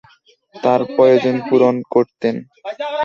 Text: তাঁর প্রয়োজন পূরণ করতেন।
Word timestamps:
তাঁর 0.55 0.81
প্রয়োজন 0.95 1.35
পূরণ 1.47 1.75
করতেন। 1.93 2.35